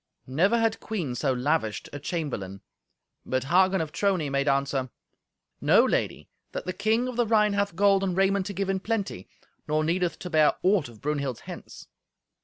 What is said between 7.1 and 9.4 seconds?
the Rhine hath gold and raiment to give in plenty,